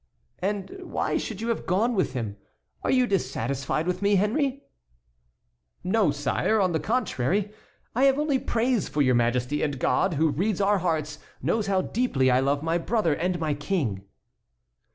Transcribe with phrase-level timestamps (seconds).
[0.39, 2.37] "And why should you have gone with him?
[2.81, 4.63] Are you dissatisfied with me, Henry?"
[5.83, 7.53] "No, sire; on the contrary,
[7.93, 11.83] I have only praise for your majesty; and God, who reads our hearts, knows how
[11.83, 14.03] deeply I love my brother and my King."